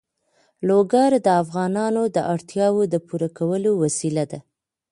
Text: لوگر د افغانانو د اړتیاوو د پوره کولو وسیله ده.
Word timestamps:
لوگر 0.67 1.11
د 1.25 1.27
افغانانو 1.41 2.03
د 2.15 2.17
اړتیاوو 2.33 2.83
د 2.93 2.95
پوره 3.07 3.29
کولو 3.37 3.71
وسیله 3.83 4.23
ده. 4.31 4.39